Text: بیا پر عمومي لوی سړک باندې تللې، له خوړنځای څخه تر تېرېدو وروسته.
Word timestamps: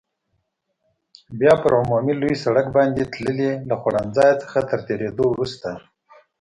بیا 1.39 1.53
پر 1.61 1.71
عمومي 1.81 2.13
لوی 2.21 2.33
سړک 2.43 2.65
باندې 2.77 3.03
تللې، 3.13 3.51
له 3.69 3.75
خوړنځای 3.81 4.31
څخه 4.41 4.59
تر 4.69 4.79
تېرېدو 4.87 5.23
وروسته. 5.29 5.69